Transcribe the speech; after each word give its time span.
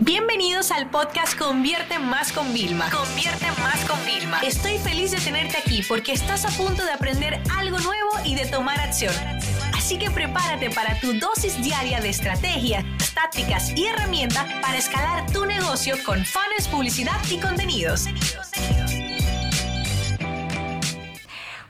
Bienvenidos 0.00 0.72
al 0.72 0.90
podcast 0.90 1.38
Convierte 1.38 1.98
Más 1.98 2.30
con 2.30 2.52
Vilma. 2.52 2.90
Convierte 2.90 3.46
Más 3.62 3.82
con 3.88 3.98
Vilma. 4.04 4.40
Estoy 4.40 4.76
feliz 4.78 5.10
de 5.10 5.16
tenerte 5.18 5.56
aquí 5.56 5.82
porque 5.88 6.12
estás 6.12 6.44
a 6.44 6.50
punto 6.50 6.84
de 6.84 6.92
aprender 6.92 7.40
algo 7.56 7.78
nuevo 7.78 8.10
y 8.24 8.34
de 8.34 8.44
tomar 8.44 8.78
acción. 8.78 9.14
Así 9.74 9.98
que 9.98 10.10
prepárate 10.10 10.68
para 10.70 11.00
tu 11.00 11.14
dosis 11.14 11.62
diaria 11.62 12.00
de 12.00 12.10
estrategias, 12.10 12.84
tácticas 13.14 13.70
y 13.74 13.86
herramientas 13.86 14.44
para 14.60 14.76
escalar 14.76 15.30
tu 15.32 15.46
negocio 15.46 15.94
con 16.04 16.22
fans, 16.26 16.68
publicidad 16.70 17.18
y 17.30 17.38
contenidos. 17.38 18.04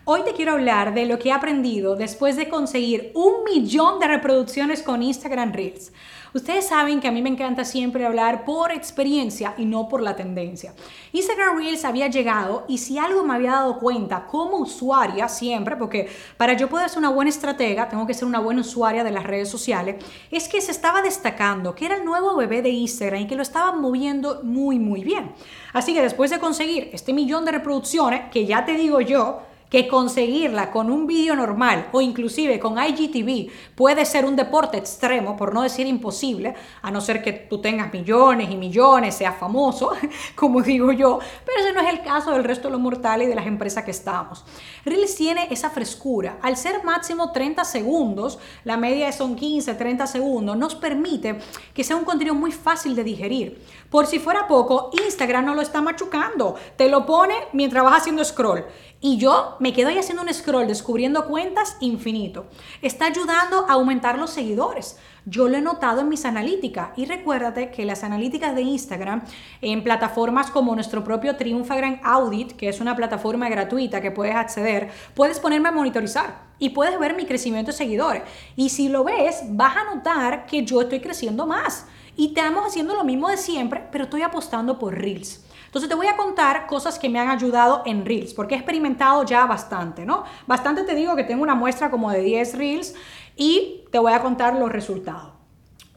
Hoy 0.05 0.23
te 0.25 0.35
quiero 0.35 0.53
hablar 0.53 0.95
de 0.95 1.07
lo 1.07 1.19
que 1.19 1.31
he 1.31 1.33
aprendido 1.33 1.97
después 1.97 2.37
de 2.37 2.49
conseguir 2.49 3.13
un 3.15 3.45
millón 3.45 3.99
de 4.01 4.09
reproducciones 4.09 4.83
con 4.83 5.03
Instagram 5.03 5.53
Reels. 5.53 5.93
Ustedes 6.35 6.69
saben 6.69 7.01
que 7.01 7.09
a 7.09 7.13
mí 7.13 7.23
me 7.23 7.31
encanta 7.31 7.65
siempre 7.65 8.05
hablar 8.05 8.45
por 8.45 8.73
experiencia 8.73 9.55
y 9.57 9.65
no 9.65 9.89
por 9.89 10.01
la 10.01 10.17
tendencia. 10.17 10.75
Instagram 11.13 11.57
Reels 11.59 11.85
había 11.85 12.09
llegado 12.09 12.65
y 12.69 12.79
si 12.79 12.99
algo 12.99 13.25
me 13.25 13.35
había 13.35 13.53
dado 13.53 13.79
cuenta 13.79 14.27
como 14.27 14.59
usuaria 14.59 15.29
siempre, 15.29 15.77
porque 15.77 16.09
para 16.37 16.55
yo 16.55 16.69
poder 16.69 16.89
ser 16.89 16.99
una 16.99 17.11
buena 17.11 17.31
estratega 17.31 17.89
tengo 17.89 18.07
que 18.07 18.15
ser 18.15 18.27
una 18.27 18.41
buena 18.41 18.61
usuaria 18.61 19.05
de 19.05 19.11
las 19.11 19.25
redes 19.25 19.49
sociales, 19.49 19.97
es 20.31 20.49
que 20.49 20.61
se 20.61 20.73
estaba 20.73 21.03
destacando 21.03 21.75
que 21.75 21.87
era 21.87 21.97
el 21.97 22.05
nuevo 22.05 22.37
bebé 22.37 22.63
de 22.63 22.71
Instagram 22.71 23.23
y 23.23 23.27
que 23.27 23.37
lo 23.37 23.43
estaban 23.43 23.81
moviendo 23.81 24.41
muy 24.43 24.79
muy 24.79 25.05
bien. 25.05 25.33
Así 25.73 25.95
que 25.95 26.03
después 26.03 26.31
de 26.31 26.39
conseguir 26.39 26.91
este 26.93 27.13
millón 27.13 27.45
de 27.45 27.53
reproducciones, 27.53 28.31
que 28.31 28.47
ya 28.47 28.65
te 28.65 28.73
digo 28.73 29.01
yo, 29.01 29.41
que 29.71 29.89
conseguirla 29.89 30.71
con 30.71 30.91
un 30.91 31.07
vídeo 31.07 31.35
normal 31.35 31.89
o 31.93 32.01
inclusive 32.01 32.59
con 32.59 32.77
IGTV 32.79 33.51
puede 33.75 34.05
ser 34.05 34.25
un 34.25 34.37
deporte 34.37 34.77
extremo, 34.77 35.37
por 35.37 35.53
no 35.53 35.63
decir 35.63 35.87
imposible, 35.87 36.55
a 36.83 36.91
no 36.91 37.01
ser 37.01 37.23
que 37.23 37.33
tú 37.33 37.61
tengas 37.61 37.93
millones 37.93 38.51
y 38.51 38.57
millones, 38.57 39.15
seas 39.15 39.37
famoso, 39.37 39.93
como 40.35 40.63
digo 40.63 40.93
yo, 40.93 41.19
pero 41.45 41.61
ese 41.61 41.73
no 41.73 41.81
es 41.81 41.89
el 41.89 42.03
caso 42.03 42.33
del 42.33 42.45
resto 42.45 42.69
de 42.69 42.73
los 42.73 42.81
mortales 42.81 43.27
y 43.27 43.31
de 43.31 43.37
las 43.37 43.47
empresas 43.47 43.85
que 43.85 43.91
estamos. 43.91 44.45
Reels 44.85 45.15
tiene 45.17 45.49
esa 45.51 45.71
frescura. 45.71 46.39
Al 46.43 46.57
ser 46.57 46.85
máximo 46.85 47.33
30 47.33 47.65
segundos, 47.65 48.39
la 48.65 48.77
media 48.77 49.11
son 49.13 49.37
15, 49.37 49.75
30 49.75 50.07
segundos, 50.07 50.57
nos 50.57 50.75
permite 50.75 51.39
que 51.75 51.85
sea 51.85 51.97
un 51.97 52.05
contenido 52.05 52.35
muy 52.35 52.53
fácil 52.53 52.95
de 52.95 53.05
digerir. 53.05 53.63
Por 53.91 54.07
si 54.07 54.19
fuera 54.19 54.47
poco, 54.47 54.91
Instagram 55.05 55.47
no 55.47 55.55
lo 55.55 55.63
está 55.63 55.81
machucando, 55.81 56.55
te 56.77 56.89
lo 56.89 57.07
pone 57.07 57.35
mientras 57.53 57.85
vas 57.85 58.03
haciendo 58.03 58.25
scroll. 58.25 58.65
Y 59.09 59.19
yo 59.19 59.55
me 59.61 59.73
quedo 59.73 59.91
ahí 59.91 59.99
haciendo 59.99 60.25
un 60.25 60.35
scroll, 60.35 60.67
descubriendo 60.67 61.29
cuentas 61.29 61.77
infinito. 61.79 62.47
Está 62.83 63.07
ayudando 63.07 63.65
a 63.69 63.75
aumentar 63.75 64.19
los 64.19 64.31
seguidores. 64.31 64.99
Yo 65.25 65.47
lo 65.47 65.57
he 65.57 65.61
notado 65.61 66.01
en 66.01 66.09
mis 66.09 66.25
analíticas. 66.25 66.89
Y 66.97 67.05
recuérdate 67.05 67.71
que 67.71 67.85
las 67.85 68.03
analíticas 68.03 68.57
de 68.57 68.63
Instagram 68.63 69.23
en 69.63 69.85
plataformas 69.85 70.51
como 70.51 70.75
nuestro 70.75 71.05
propio 71.05 71.37
Triumfagram 71.37 72.01
Audit, 72.03 72.57
que 72.57 72.69
es 72.69 72.81
una 72.81 72.97
plataforma 72.97 73.49
gratuita 73.49 74.01
que 74.01 74.11
puedes 74.11 74.35
acceder, 74.35 74.91
puedes 75.15 75.39
ponerme 75.39 75.69
a 75.69 75.73
monitorizar 75.73 76.41
y 76.59 76.71
puedes 76.71 76.99
ver 76.99 77.15
mi 77.15 77.27
crecimiento 77.27 77.71
de 77.71 77.77
seguidores. 77.77 78.25
Y 78.57 78.71
si 78.71 78.89
lo 78.89 79.05
ves, 79.05 79.43
vas 79.51 79.77
a 79.77 79.95
notar 79.95 80.47
que 80.47 80.65
yo 80.65 80.81
estoy 80.81 80.99
creciendo 80.99 81.47
más. 81.47 81.87
Y 82.17 82.31
estamos 82.31 82.67
haciendo 82.67 82.97
lo 82.97 83.05
mismo 83.05 83.29
de 83.29 83.37
siempre, 83.37 83.87
pero 83.93 84.03
estoy 84.03 84.23
apostando 84.23 84.81
por 84.81 84.99
Reels. 84.99 85.46
Entonces 85.67 85.89
te 85.89 85.95
voy 85.95 86.07
a 86.07 86.17
contar 86.17 86.67
cosas 86.67 86.99
que 86.99 87.09
me 87.09 87.19
han 87.19 87.29
ayudado 87.29 87.83
en 87.85 88.05
Reels, 88.07 88.35
porque 88.35 88.55
he 88.55 88.59
experimentado 88.59 89.25
ya 89.25 89.47
bastante, 89.47 90.07
¿no? 90.07 90.25
Bastante 90.47 90.85
te 90.85 90.95
digo 90.95 91.17
que 91.17 91.25
tengo 91.25 91.43
una 91.43 91.55
muestra 91.55 91.91
como 91.91 92.11
de 92.11 92.23
10 92.23 92.57
Reels 92.57 92.95
y 93.37 93.85
te 93.91 93.99
voy 93.99 94.13
a 94.13 94.23
contar 94.23 94.55
los 94.55 94.71
resultados. 94.71 95.33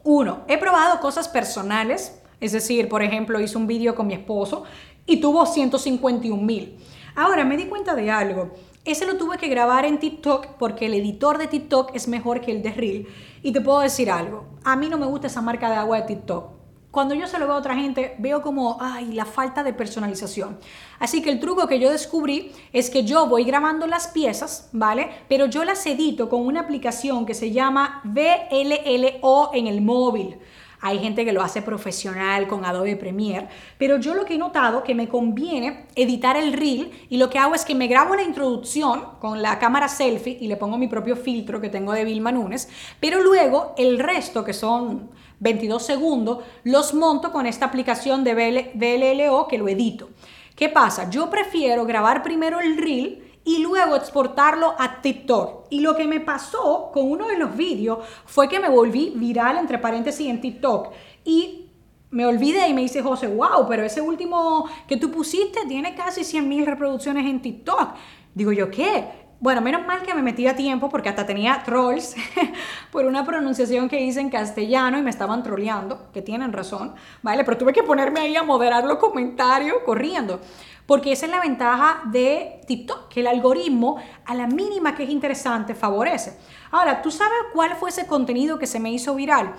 Uno, 0.02 0.40
he 0.48 0.58
probado 0.58 1.00
cosas 1.00 1.28
personales, 1.28 2.20
es 2.40 2.52
decir, 2.52 2.88
por 2.88 3.02
ejemplo, 3.02 3.40
hice 3.40 3.56
un 3.56 3.66
vídeo 3.66 3.94
con 3.94 4.06
mi 4.06 4.14
esposo 4.14 4.64
y 5.06 5.20
tuvo 5.20 5.46
151 5.46 6.42
mil. 6.42 6.78
Ahora 7.14 7.44
me 7.44 7.56
di 7.56 7.66
cuenta 7.66 7.94
de 7.94 8.10
algo. 8.10 8.50
Ese 8.84 9.04
lo 9.06 9.16
tuve 9.18 9.36
que 9.36 9.48
grabar 9.48 9.84
en 9.84 9.98
TikTok 9.98 10.56
porque 10.58 10.86
el 10.86 10.94
editor 10.94 11.36
de 11.36 11.48
TikTok 11.48 11.94
es 11.94 12.08
mejor 12.08 12.40
que 12.40 12.50
el 12.50 12.62
de 12.62 12.70
Reel. 12.70 13.08
Y 13.42 13.52
te 13.52 13.60
puedo 13.60 13.80
decir 13.80 14.10
algo. 14.10 14.46
A 14.64 14.76
mí 14.76 14.88
no 14.88 14.96
me 14.96 15.06
gusta 15.06 15.26
esa 15.26 15.42
marca 15.42 15.68
de 15.68 15.76
agua 15.76 16.00
de 16.00 16.06
TikTok 16.06 16.59
cuando 16.90 17.14
yo 17.14 17.26
se 17.26 17.38
lo 17.38 17.46
veo 17.46 17.54
a 17.54 17.58
otra 17.58 17.76
gente, 17.76 18.16
veo 18.18 18.42
como, 18.42 18.76
ay, 18.80 19.12
la 19.12 19.24
falta 19.24 19.62
de 19.62 19.72
personalización. 19.72 20.58
Así 20.98 21.22
que 21.22 21.30
el 21.30 21.38
truco 21.38 21.68
que 21.68 21.78
yo 21.78 21.90
descubrí 21.90 22.52
es 22.72 22.90
que 22.90 23.04
yo 23.04 23.26
voy 23.26 23.44
grabando 23.44 23.86
las 23.86 24.08
piezas, 24.08 24.68
¿vale? 24.72 25.08
Pero 25.28 25.46
yo 25.46 25.64
las 25.64 25.86
edito 25.86 26.28
con 26.28 26.44
una 26.44 26.60
aplicación 26.60 27.26
que 27.26 27.34
se 27.34 27.52
llama 27.52 28.00
VLLO 28.04 29.50
en 29.54 29.66
el 29.68 29.80
móvil. 29.82 30.38
Hay 30.82 30.98
gente 30.98 31.26
que 31.26 31.32
lo 31.32 31.42
hace 31.42 31.60
profesional 31.60 32.48
con 32.48 32.64
Adobe 32.64 32.96
Premiere, 32.96 33.48
pero 33.76 33.98
yo 33.98 34.14
lo 34.14 34.24
que 34.24 34.34
he 34.34 34.38
notado 34.38 34.82
que 34.82 34.94
me 34.94 35.08
conviene 35.08 35.86
editar 35.94 36.38
el 36.38 36.54
reel 36.54 36.90
y 37.10 37.18
lo 37.18 37.28
que 37.28 37.38
hago 37.38 37.54
es 37.54 37.66
que 37.66 37.74
me 37.74 37.86
grabo 37.86 38.14
la 38.14 38.22
introducción 38.22 39.02
con 39.20 39.42
la 39.42 39.58
cámara 39.58 39.88
selfie 39.88 40.38
y 40.40 40.48
le 40.48 40.56
pongo 40.56 40.78
mi 40.78 40.88
propio 40.88 41.16
filtro 41.16 41.60
que 41.60 41.68
tengo 41.68 41.92
de 41.92 42.04
Vilma 42.04 42.32
Nunes, 42.32 42.70
pero 42.98 43.22
luego 43.22 43.74
el 43.76 43.98
resto 43.98 44.42
que 44.42 44.54
son 44.54 45.10
22 45.40 45.84
segundos, 45.84 46.38
los 46.64 46.94
monto 46.94 47.32
con 47.32 47.46
esta 47.46 47.66
aplicación 47.66 48.24
de 48.24 48.34
VLLO 48.74 49.48
que 49.48 49.58
lo 49.58 49.68
edito. 49.68 50.10
¿Qué 50.54 50.68
pasa? 50.68 51.10
Yo 51.10 51.28
prefiero 51.30 51.84
grabar 51.84 52.22
primero 52.22 52.60
el 52.60 52.76
reel 52.76 53.30
y 53.44 53.58
luego 53.58 53.96
exportarlo 53.96 54.74
a 54.78 55.00
TikTok. 55.00 55.66
Y 55.70 55.80
lo 55.80 55.96
que 55.96 56.06
me 56.06 56.20
pasó 56.20 56.90
con 56.92 57.10
uno 57.10 57.26
de 57.26 57.38
los 57.38 57.56
vídeos 57.56 57.98
fue 58.26 58.48
que 58.48 58.60
me 58.60 58.68
volví 58.68 59.12
viral, 59.16 59.56
entre 59.56 59.78
paréntesis, 59.78 60.28
en 60.28 60.40
TikTok. 60.40 60.92
Y 61.24 61.70
me 62.10 62.26
olvidé 62.26 62.68
y 62.68 62.74
me 62.74 62.82
dice 62.82 63.02
José, 63.02 63.28
wow, 63.28 63.66
pero 63.68 63.82
ese 63.84 64.00
último 64.00 64.66
que 64.86 64.96
tú 64.96 65.10
pusiste 65.10 65.60
tiene 65.66 65.94
casi 65.94 66.24
100 66.24 66.48
mil 66.48 66.66
reproducciones 66.66 67.24
en 67.24 67.40
TikTok. 67.40 67.94
Digo 68.34 68.52
yo, 68.52 68.70
¿qué? 68.70 69.29
Bueno, 69.40 69.62
menos 69.62 69.86
mal 69.86 70.02
que 70.02 70.12
me 70.12 70.20
metí 70.20 70.46
a 70.46 70.54
tiempo 70.54 70.90
porque 70.90 71.08
hasta 71.08 71.24
tenía 71.24 71.62
trolls 71.64 72.14
por 72.92 73.06
una 73.06 73.24
pronunciación 73.24 73.88
que 73.88 73.98
hice 73.98 74.20
en 74.20 74.28
castellano 74.28 74.98
y 74.98 75.02
me 75.02 75.08
estaban 75.08 75.42
troleando, 75.42 76.10
que 76.12 76.20
tienen 76.20 76.52
razón, 76.52 76.94
¿vale? 77.22 77.42
Pero 77.42 77.56
tuve 77.56 77.72
que 77.72 77.82
ponerme 77.82 78.20
ahí 78.20 78.36
a 78.36 78.42
moderar 78.42 78.84
los 78.84 78.98
comentarios 78.98 79.78
corriendo. 79.86 80.40
Porque 80.84 81.12
esa 81.12 81.24
es 81.24 81.32
la 81.32 81.40
ventaja 81.40 82.02
de 82.12 82.60
TikTok, 82.66 83.08
que 83.08 83.20
el 83.20 83.28
algoritmo 83.28 83.96
a 84.26 84.34
la 84.34 84.46
mínima 84.46 84.94
que 84.94 85.04
es 85.04 85.10
interesante 85.10 85.74
favorece. 85.74 86.38
Ahora, 86.70 87.00
¿tú 87.00 87.10
sabes 87.10 87.38
cuál 87.54 87.76
fue 87.76 87.88
ese 87.88 88.06
contenido 88.06 88.58
que 88.58 88.66
se 88.66 88.78
me 88.78 88.92
hizo 88.92 89.14
viral? 89.14 89.54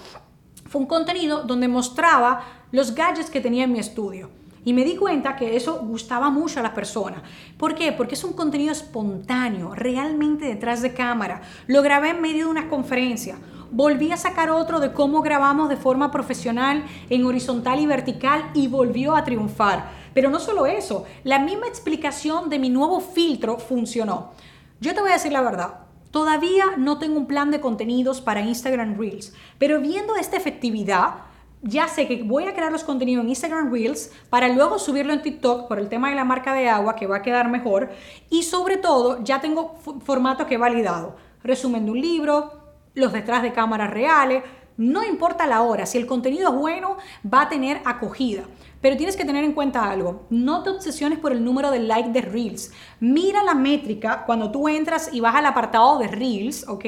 Fue 0.68 0.80
un 0.80 0.88
contenido 0.88 1.42
donde 1.42 1.68
mostraba 1.68 2.44
los 2.72 2.94
gadgets 2.94 3.32
que 3.32 3.42
tenía 3.42 3.64
en 3.64 3.72
mi 3.72 3.80
estudio. 3.80 4.30
Y 4.64 4.74
me 4.74 4.84
di 4.84 4.96
cuenta 4.96 5.36
que 5.36 5.56
eso 5.56 5.80
gustaba 5.80 6.30
mucho 6.30 6.60
a 6.60 6.64
las 6.64 6.74
personas. 6.74 7.22
¿Por 7.58 7.74
qué? 7.74 7.92
Porque 7.92 8.14
es 8.14 8.24
un 8.24 8.34
contenido 8.34 8.72
espontáneo, 8.72 9.74
realmente 9.74 10.46
detrás 10.46 10.84
de 10.84 10.94
cámara. 10.94 11.42
Lo 11.66 11.82
grabé 11.82 12.10
en 12.10 12.22
medio 12.22 12.46
de 12.46 12.52
una 12.52 12.70
conferencia. 12.70 13.38
Volví 13.72 14.12
a 14.12 14.18
sacar 14.18 14.52
otro 14.52 14.80
de 14.80 14.94
cómo 14.94 15.22
grabamos 15.22 15.70
de 15.70 15.78
forma 15.78 16.12
profesional 16.12 16.84
en 17.10 17.26
horizontal 17.26 17.80
y 17.80 17.88
vertical 17.88 18.52
y 18.54 18.68
volvió 18.68 19.16
a 19.16 19.24
triunfar. 19.24 19.90
Pero 20.14 20.30
no 20.30 20.40
solo 20.40 20.66
eso, 20.66 21.06
la 21.24 21.40
misma 21.40 21.68
explicación 21.68 22.50
de 22.50 22.60
mi 22.60 22.70
nuevo 22.70 23.00
filtro 23.00 23.58
funcionó. 23.58 24.32
Yo 24.80 24.94
te 24.94 25.02
voy 25.02 25.12
a 25.12 25.14
decir 25.14 25.32
la 25.32 25.42
verdad, 25.42 25.76
todavía 26.12 26.66
no 26.78 27.00
tengo 27.00 27.18
un 27.18 27.28
plan 27.28 27.50
de 27.50 27.62
contenidos 27.62 28.22
para 28.22 28.42
Instagram 28.42 28.98
Reels, 28.98 29.34
pero 29.58 29.80
viendo 29.80 30.16
esta 30.18 30.38
efectividad, 30.38 31.31
ya 31.64 31.88
sé 31.88 32.08
que 32.08 32.24
voy 32.24 32.46
a 32.46 32.54
crear 32.54 32.72
los 32.72 32.84
contenidos 32.84 33.24
en 33.24 33.30
Instagram 33.30 33.72
Reels 33.72 34.12
para 34.30 34.48
luego 34.48 34.80
subirlo 34.80 35.14
en 35.14 35.22
TikTok 35.22 35.68
por 35.68 35.80
el 35.80 35.90
tema 35.90 36.10
de 36.10 36.16
la 36.16 36.26
marca 36.26 36.54
de 36.54 36.70
agua 36.70 36.96
que 36.96 37.08
va 37.08 37.18
a 37.18 37.22
quedar 37.22 37.50
mejor 37.50 37.92
y 38.30 38.44
sobre 38.44 38.78
todo 38.78 39.24
ya 39.24 39.42
tengo 39.42 39.76
formato 40.04 40.46
que 40.48 40.56
he 40.56 40.58
validado. 40.58 41.16
Resumen 41.44 41.86
de 41.86 41.92
un 41.92 42.02
libro, 42.02 42.52
los 42.94 43.14
detrás 43.14 43.44
de 43.44 43.54
cámaras 43.54 43.92
reales, 43.92 44.44
no 44.78 45.04
importa 45.04 45.46
la 45.46 45.62
hora, 45.62 45.86
si 45.86 45.98
el 45.98 46.08
contenido 46.08 46.50
es 46.50 46.56
bueno 46.56 46.98
va 47.32 47.42
a 47.42 47.50
tener 47.50 47.82
acogida. 47.86 48.44
Pero 48.82 48.98
tienes 48.98 49.16
que 49.16 49.26
tener 49.26 49.44
en 49.44 49.54
cuenta 49.54 49.90
algo, 49.90 50.26
no 50.32 50.64
te 50.64 50.72
obsesiones 50.72 51.20
por 51.20 51.32
el 51.32 51.44
número 51.44 51.70
de 51.70 51.80
like 51.80 52.10
de 52.10 52.22
Reels. 52.22 52.72
Mira 53.00 53.44
la 53.44 53.54
métrica 53.54 54.24
cuando 54.26 54.50
tú 54.52 54.68
entras 54.68 55.14
y 55.14 55.20
vas 55.20 55.36
al 55.36 55.46
apartado 55.46 56.00
de 56.00 56.08
Reels, 56.08 56.68
¿ok? 56.68 56.86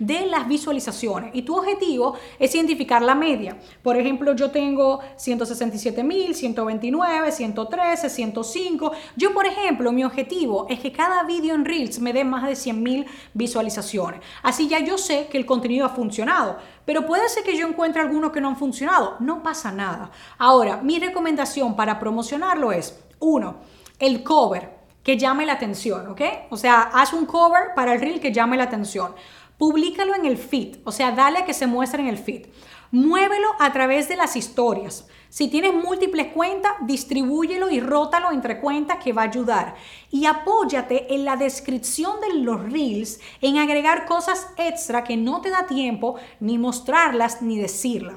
De 0.00 0.26
las 0.26 0.48
visualizaciones. 0.48 1.30
Y 1.34 1.42
tu 1.42 1.56
objetivo 1.56 2.14
es 2.40 2.52
identificar 2.54 3.00
la 3.00 3.14
media. 3.14 3.56
Por 3.80 3.96
ejemplo, 3.96 4.34
yo 4.34 4.50
tengo 4.50 4.98
167 5.16 6.02
mil, 6.02 6.34
129, 6.34 7.30
113, 7.30 8.10
105. 8.10 8.92
Yo, 9.14 9.32
por 9.32 9.46
ejemplo, 9.46 9.92
mi 9.92 10.02
objetivo 10.02 10.66
es 10.68 10.80
que 10.80 10.90
cada 10.90 11.22
vídeo 11.22 11.54
en 11.54 11.64
Reels 11.64 12.00
me 12.00 12.12
dé 12.12 12.24
más 12.24 12.44
de 12.44 12.56
100 12.56 12.82
mil 12.82 13.06
visualizaciones. 13.34 14.20
Así 14.42 14.66
ya 14.66 14.80
yo 14.80 14.98
sé 14.98 15.28
que 15.30 15.38
el 15.38 15.46
contenido 15.46 15.86
ha 15.86 15.90
funcionado. 15.90 16.56
Pero 16.84 17.04
puede 17.04 17.28
ser 17.28 17.42
que 17.42 17.56
yo 17.56 17.66
encuentre 17.66 18.00
algunos 18.00 18.30
que 18.30 18.40
no 18.40 18.48
han 18.48 18.56
funcionado. 18.56 19.16
No 19.18 19.42
pasa 19.42 19.72
nada. 19.72 20.12
Ahora, 20.38 20.76
mi 20.76 21.00
recomendación 21.00 21.35
para 21.76 21.98
promocionarlo 21.98 22.72
es, 22.72 22.98
uno, 23.18 23.56
el 23.98 24.22
cover 24.22 24.76
que 25.02 25.16
llame 25.16 25.46
la 25.46 25.52
atención, 25.52 26.08
¿ok? 26.08 26.20
O 26.50 26.56
sea, 26.56 26.90
haz 26.92 27.12
un 27.12 27.26
cover 27.26 27.74
para 27.74 27.94
el 27.94 28.00
reel 28.00 28.20
que 28.20 28.32
llame 28.32 28.56
la 28.56 28.64
atención. 28.64 29.14
Públicalo 29.58 30.14
en 30.14 30.26
el 30.26 30.36
feed, 30.36 30.78
o 30.84 30.92
sea, 30.92 31.12
dale 31.12 31.38
a 31.38 31.44
que 31.44 31.54
se 31.54 31.66
muestre 31.66 32.02
en 32.02 32.08
el 32.08 32.18
feed. 32.18 32.46
Muévelo 32.90 33.48
a 33.58 33.72
través 33.72 34.08
de 34.08 34.16
las 34.16 34.36
historias. 34.36 35.08
Si 35.28 35.48
tienes 35.48 35.74
múltiples 35.74 36.28
cuentas, 36.28 36.72
distribúyelo 36.82 37.70
y 37.70 37.80
rótalo 37.80 38.32
entre 38.32 38.60
cuentas 38.60 38.98
que 39.02 39.12
va 39.12 39.22
a 39.22 39.26
ayudar. 39.26 39.74
Y 40.10 40.26
apóyate 40.26 41.14
en 41.14 41.24
la 41.24 41.36
descripción 41.36 42.20
de 42.20 42.40
los 42.40 42.62
reels 42.72 43.20
en 43.40 43.58
agregar 43.58 44.06
cosas 44.06 44.48
extra 44.56 45.04
que 45.04 45.16
no 45.16 45.40
te 45.40 45.50
da 45.50 45.66
tiempo 45.66 46.16
ni 46.40 46.58
mostrarlas 46.58 47.42
ni 47.42 47.58
decirlas. 47.58 48.16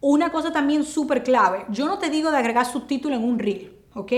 Una 0.00 0.30
cosa 0.30 0.52
también 0.52 0.84
súper 0.84 1.22
clave, 1.22 1.64
yo 1.70 1.86
no 1.86 1.98
te 1.98 2.10
digo 2.10 2.30
de 2.30 2.36
agregar 2.36 2.66
subtítulo 2.66 3.16
en 3.16 3.24
un 3.24 3.38
reel. 3.38 3.75
¿Ok? 3.96 4.12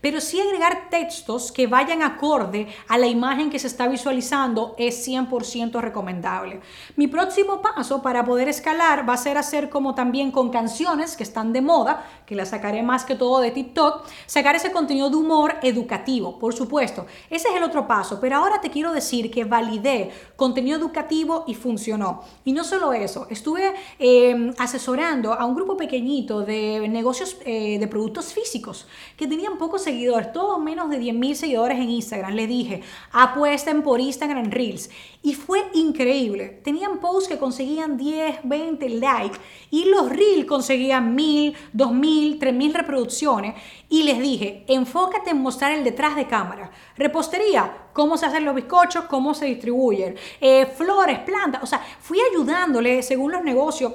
Pero 0.00 0.20
sí 0.20 0.40
agregar 0.40 0.88
textos 0.90 1.52
que 1.52 1.66
vayan 1.66 2.02
acorde 2.02 2.68
a 2.88 2.98
la 2.98 3.06
imagen 3.06 3.50
que 3.50 3.58
se 3.58 3.66
está 3.66 3.88
visualizando 3.88 4.74
es 4.78 5.06
100% 5.06 5.80
recomendable. 5.80 6.60
Mi 6.96 7.08
próximo 7.08 7.60
paso 7.60 8.02
para 8.02 8.24
poder 8.24 8.48
escalar 8.48 9.08
va 9.08 9.14
a 9.14 9.18
ser 9.18 9.36
hacer 9.36 9.70
como 9.70 9.94
también 9.94 10.30
con 10.30 10.50
canciones 10.50 11.16
que 11.16 11.22
están 11.22 11.52
de 11.52 11.60
moda, 11.60 12.06
que 12.26 12.34
las 12.34 12.50
sacaré 12.50 12.82
más 12.82 13.04
que 13.04 13.14
todo 13.14 13.40
de 13.40 13.50
TikTok, 13.50 14.06
sacar 14.26 14.56
ese 14.56 14.72
contenido 14.72 15.10
de 15.10 15.16
humor 15.16 15.56
educativo, 15.62 16.38
por 16.38 16.54
supuesto. 16.54 17.06
Ese 17.30 17.48
es 17.48 17.56
el 17.56 17.62
otro 17.62 17.86
paso, 17.86 18.18
pero 18.20 18.36
ahora 18.36 18.60
te 18.60 18.70
quiero 18.70 18.92
decir 18.92 19.30
que 19.30 19.44
validé 19.44 20.10
contenido 20.36 20.78
educativo 20.78 21.44
y 21.46 21.54
funcionó. 21.54 22.22
Y 22.44 22.52
no 22.52 22.64
solo 22.64 22.92
eso, 22.92 23.26
estuve 23.30 23.74
em, 23.98 24.54
asesorando 24.58 25.32
a 25.32 25.44
un 25.44 25.54
grupo 25.54 25.76
pequeñito 25.76 26.42
de 26.42 26.86
negocios 26.88 27.36
eh, 27.44 27.78
de 27.78 27.88
productos 27.88 28.32
físicos 28.32 28.86
que 29.16 29.23
tenían 29.26 29.58
pocos 29.58 29.82
seguidores, 29.82 30.32
todos 30.32 30.60
menos 30.60 30.90
de 30.90 30.98
10 30.98 31.14
mil 31.14 31.36
seguidores 31.36 31.78
en 31.78 31.90
Instagram. 31.90 32.34
Le 32.34 32.46
dije, 32.46 32.82
apuesten 33.12 33.82
por 33.82 34.00
Instagram 34.00 34.50
Reels. 34.50 34.90
Y 35.22 35.34
fue 35.34 35.64
increíble. 35.74 36.60
Tenían 36.62 36.98
posts 37.00 37.28
que 37.28 37.38
conseguían 37.38 37.96
10, 37.96 38.40
20 38.44 38.88
likes 38.90 39.38
y 39.70 39.86
los 39.86 40.10
Reels 40.10 40.44
conseguían 40.46 41.14
1000, 41.14 41.54
2000, 41.72 42.38
3000 42.38 42.74
reproducciones. 42.74 43.54
Y 43.88 44.02
les 44.02 44.18
dije, 44.18 44.64
enfócate 44.68 45.30
en 45.30 45.40
mostrar 45.40 45.72
el 45.72 45.84
detrás 45.84 46.16
de 46.16 46.26
cámara. 46.26 46.70
Repostería, 46.96 47.88
cómo 47.92 48.16
se 48.16 48.26
hacen 48.26 48.44
los 48.44 48.54
bizcochos, 48.54 49.04
cómo 49.04 49.34
se 49.34 49.46
distribuyen, 49.46 50.16
eh, 50.40 50.66
flores, 50.66 51.20
plantas. 51.20 51.62
O 51.62 51.66
sea, 51.66 51.80
fui 52.00 52.18
ayudándole 52.32 53.02
según 53.02 53.32
los 53.32 53.42
negocios 53.42 53.92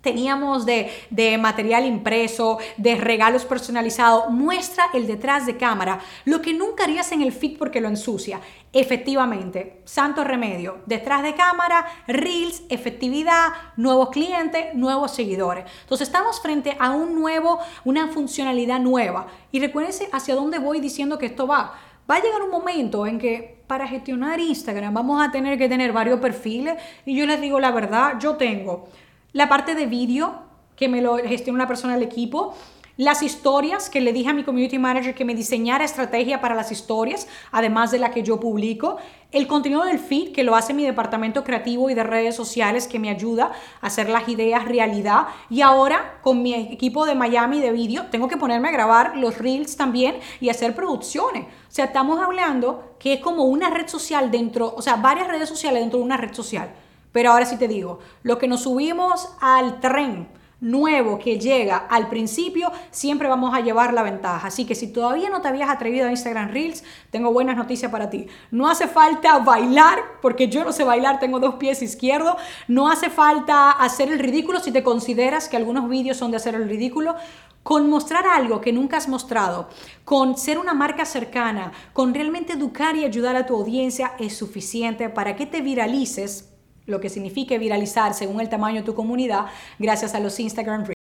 Teníamos 0.00 0.64
de, 0.64 1.38
material 1.38 1.84
impreso, 1.84 2.58
de 2.78 2.94
regalos 2.96 3.44
personalizados. 3.44 4.30
Muestra 4.30 4.86
el 4.94 5.06
detrás 5.06 5.44
de 5.44 5.58
cámara, 5.58 6.00
lo 6.24 6.40
que 6.40 6.54
nunca 6.54 6.84
harías 6.84 7.12
en 7.12 7.20
el 7.20 7.32
feed 7.32 7.58
porque 7.58 7.82
lo 7.82 7.88
ensucia. 7.88 8.40
Efectivamente, 8.72 9.82
santo 9.84 10.24
remedio. 10.24 10.78
Detrás 10.86 11.22
de 11.22 11.34
cámara, 11.34 11.84
reels, 12.06 12.62
efectividad, 12.70 13.48
nuevos 13.76 14.08
clientes, 14.08 14.74
nuevos 14.74 15.10
seguidores. 15.10 15.66
Entonces 15.82 16.08
estamos 16.08 16.40
frente 16.40 16.76
a 16.78 16.92
un 16.92 17.14
nuevo, 17.14 17.58
una 17.84 18.08
funcionalidad 18.08 18.80
nueva. 18.80 19.26
Y 19.52 19.60
recuérdense 19.60 20.08
hacia 20.12 20.34
dónde 20.34 20.58
voy 20.58 20.80
diciendo 20.80 21.18
que 21.18 21.26
esto 21.26 21.46
va. 21.46 21.74
Va 22.10 22.16
a 22.16 22.22
llegar 22.22 22.40
un 22.42 22.50
momento 22.50 23.06
en 23.06 23.18
que 23.18 23.60
para 23.66 23.86
gestionar 23.86 24.40
Instagram 24.40 24.94
vamos 24.94 25.22
a 25.22 25.30
tener 25.30 25.58
que 25.58 25.68
tener 25.68 25.92
varios 25.92 26.20
perfiles. 26.20 26.76
Y 27.04 27.14
yo 27.14 27.26
les 27.26 27.38
digo 27.38 27.60
la 27.60 27.70
verdad, 27.70 28.14
yo 28.18 28.36
tengo 28.36 28.88
la 29.32 29.48
parte 29.48 29.74
de 29.74 29.86
vídeo, 29.86 30.34
que 30.76 30.88
me 30.88 31.02
lo 31.02 31.16
gestiona 31.18 31.58
una 31.58 31.66
persona 31.66 31.94
del 31.94 32.02
equipo, 32.02 32.54
las 33.00 33.22
historias, 33.22 33.88
que 33.88 34.02
le 34.02 34.12
dije 34.12 34.28
a 34.28 34.34
mi 34.34 34.44
community 34.44 34.78
manager 34.78 35.14
que 35.14 35.24
me 35.24 35.34
diseñara 35.34 35.86
estrategia 35.86 36.42
para 36.42 36.54
las 36.54 36.70
historias, 36.70 37.28
además 37.50 37.90
de 37.90 37.98
la 37.98 38.10
que 38.10 38.22
yo 38.22 38.38
publico, 38.38 38.98
el 39.32 39.46
contenido 39.46 39.84
del 39.84 39.98
feed, 39.98 40.32
que 40.32 40.44
lo 40.44 40.54
hace 40.54 40.74
mi 40.74 40.84
departamento 40.84 41.42
creativo 41.42 41.88
y 41.88 41.94
de 41.94 42.02
redes 42.02 42.36
sociales, 42.36 42.86
que 42.86 42.98
me 42.98 43.08
ayuda 43.08 43.52
a 43.80 43.86
hacer 43.86 44.10
las 44.10 44.28
ideas 44.28 44.66
realidad, 44.66 45.28
y 45.48 45.62
ahora 45.62 46.18
con 46.20 46.42
mi 46.42 46.52
equipo 46.52 47.06
de 47.06 47.14
Miami 47.14 47.60
de 47.60 47.72
vídeo, 47.72 48.04
tengo 48.10 48.28
que 48.28 48.36
ponerme 48.36 48.68
a 48.68 48.72
grabar 48.72 49.16
los 49.16 49.38
reels 49.38 49.78
también 49.78 50.16
y 50.38 50.50
hacer 50.50 50.74
producciones. 50.74 51.44
O 51.44 51.70
sea, 51.70 51.86
estamos 51.86 52.20
hablando 52.20 52.96
que 52.98 53.14
es 53.14 53.20
como 53.20 53.44
una 53.44 53.70
red 53.70 53.88
social 53.88 54.30
dentro, 54.30 54.74
o 54.76 54.82
sea, 54.82 54.96
varias 54.96 55.26
redes 55.26 55.48
sociales 55.48 55.80
dentro 55.80 56.00
de 56.00 56.04
una 56.04 56.18
red 56.18 56.34
social. 56.34 56.70
Pero 57.12 57.32
ahora 57.32 57.46
sí 57.46 57.56
te 57.56 57.68
digo, 57.68 57.98
lo 58.22 58.38
que 58.38 58.48
nos 58.48 58.62
subimos 58.62 59.30
al 59.40 59.80
tren 59.80 60.28
nuevo 60.60 61.18
que 61.18 61.38
llega 61.38 61.76
al 61.76 62.08
principio, 62.08 62.70
siempre 62.90 63.28
vamos 63.28 63.54
a 63.54 63.60
llevar 63.60 63.94
la 63.94 64.02
ventaja. 64.02 64.48
Así 64.48 64.66
que 64.66 64.74
si 64.74 64.92
todavía 64.92 65.30
no 65.30 65.40
te 65.40 65.48
habías 65.48 65.70
atrevido 65.70 66.06
a 66.06 66.10
Instagram 66.10 66.50
Reels, 66.50 66.84
tengo 67.10 67.32
buenas 67.32 67.56
noticias 67.56 67.90
para 67.90 68.10
ti. 68.10 68.26
No 68.50 68.68
hace 68.68 68.86
falta 68.86 69.38
bailar, 69.38 69.98
porque 70.20 70.48
yo 70.48 70.64
no 70.64 70.72
sé 70.72 70.84
bailar, 70.84 71.18
tengo 71.18 71.40
dos 71.40 71.54
pies 71.54 71.82
izquierdos. 71.82 72.36
No 72.68 72.90
hace 72.90 73.10
falta 73.10 73.70
hacer 73.70 74.12
el 74.12 74.18
ridículo 74.18 74.60
si 74.60 74.72
te 74.72 74.82
consideras 74.82 75.48
que 75.48 75.56
algunos 75.56 75.88
vídeos 75.88 76.16
son 76.16 76.30
de 76.30 76.36
hacer 76.36 76.54
el 76.54 76.68
ridículo. 76.68 77.14
Con 77.62 77.90
mostrar 77.90 78.26
algo 78.26 78.62
que 78.62 78.72
nunca 78.72 78.96
has 78.96 79.06
mostrado, 79.06 79.68
con 80.06 80.38
ser 80.38 80.58
una 80.58 80.72
marca 80.72 81.04
cercana, 81.04 81.72
con 81.92 82.14
realmente 82.14 82.54
educar 82.54 82.96
y 82.96 83.04
ayudar 83.04 83.36
a 83.36 83.44
tu 83.44 83.54
audiencia 83.54 84.12
es 84.18 84.34
suficiente 84.34 85.10
para 85.10 85.36
que 85.36 85.44
te 85.44 85.60
viralices 85.60 86.49
lo 86.86 87.00
que 87.00 87.08
signifique 87.08 87.58
viralizar 87.58 88.14
según 88.14 88.40
el 88.40 88.48
tamaño 88.48 88.80
de 88.80 88.86
tu 88.86 88.94
comunidad 88.94 89.46
gracias 89.78 90.14
a 90.14 90.20
los 90.20 90.38
Instagram 90.38 90.84
Reels. 90.84 90.94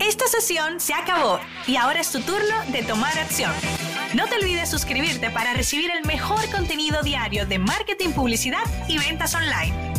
Esta 0.00 0.26
sesión 0.26 0.80
se 0.80 0.94
acabó 0.94 1.38
y 1.66 1.76
ahora 1.76 2.00
es 2.00 2.10
tu 2.10 2.20
turno 2.20 2.56
de 2.72 2.82
tomar 2.82 3.18
acción. 3.18 3.52
No 4.14 4.26
te 4.26 4.36
olvides 4.36 4.70
suscribirte 4.70 5.30
para 5.30 5.52
recibir 5.52 5.90
el 5.90 6.06
mejor 6.06 6.48
contenido 6.50 7.02
diario 7.02 7.46
de 7.46 7.58
marketing, 7.58 8.10
publicidad 8.10 8.62
y 8.88 8.98
ventas 8.98 9.34
online. 9.34 9.97